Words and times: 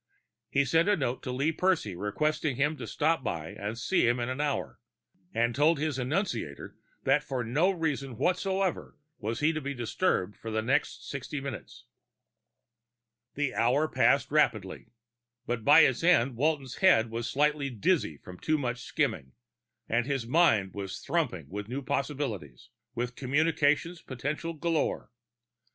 He 0.49 0.65
sent 0.65 0.89
a 0.89 0.97
note 0.97 1.21
to 1.21 1.31
Lee 1.31 1.51
Percy 1.51 1.95
requesting 1.95 2.55
him 2.55 2.75
to 2.77 2.87
stop 2.87 3.23
by 3.23 3.49
and 3.49 3.77
see 3.77 4.07
him 4.07 4.19
in 4.19 4.29
an 4.29 4.41
hour, 4.41 4.79
and 5.31 5.53
told 5.53 5.77
his 5.77 5.99
annunciator 5.99 6.75
that 7.03 7.23
for 7.23 7.43
no 7.43 7.69
reason 7.69 8.17
whatsoever 8.17 8.97
was 9.19 9.41
he 9.41 9.53
to 9.53 9.61
be 9.61 9.75
disturbed 9.75 10.35
for 10.35 10.49
the 10.49 10.63
next 10.63 11.07
sixty 11.07 11.39
minutes. 11.39 11.85
The 13.35 13.53
hour 13.53 13.87
passed 13.87 14.31
rapidly; 14.31 14.87
by 15.45 15.81
its 15.81 16.03
end, 16.03 16.35
Walton's 16.35 16.77
head 16.77 17.11
was 17.11 17.29
slightly 17.29 17.69
dizzy 17.69 18.17
from 18.17 18.39
too 18.39 18.57
much 18.57 18.79
skimming, 18.81 19.33
but 19.87 20.07
his 20.07 20.25
mind 20.25 20.73
was 20.73 20.97
thrumming 20.99 21.47
with 21.47 21.69
new 21.69 21.83
possibilities, 21.83 22.71
with 22.95 23.15
communications 23.15 24.01
potentials 24.01 24.57
galore. 24.59 25.11